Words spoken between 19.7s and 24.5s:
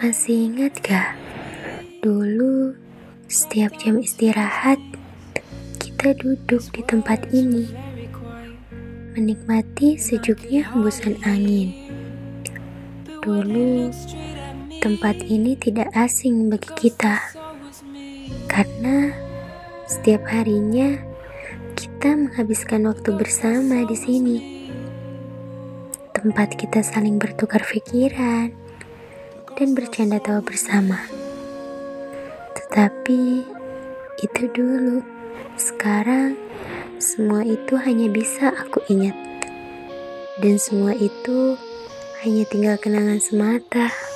setiap harinya kita menghabiskan waktu bersama di sini.